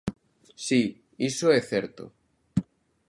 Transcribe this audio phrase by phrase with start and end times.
[0.65, 0.81] Si,
[1.29, 2.03] iso é certo.